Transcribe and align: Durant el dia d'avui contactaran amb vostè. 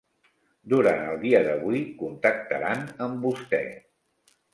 Durant 0.71 1.01
el 1.09 1.19
dia 1.25 1.41
d'avui 1.47 1.81
contactaran 1.99 2.81
amb 3.09 3.21
vostè. 3.29 3.61